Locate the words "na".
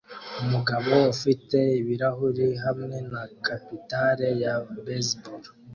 3.11-3.21